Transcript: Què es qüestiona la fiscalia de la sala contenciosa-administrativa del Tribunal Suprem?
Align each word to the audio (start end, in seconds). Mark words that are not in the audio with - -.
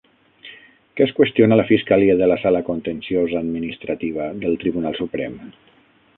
Què 0.99 1.03
es 1.05 1.11
qüestiona 1.19 1.59
la 1.61 1.65
fiscalia 1.71 2.15
de 2.21 2.31
la 2.31 2.39
sala 2.47 2.63
contenciosa-administrativa 2.71 4.33
del 4.43 4.61
Tribunal 4.67 4.99
Suprem? 5.03 5.39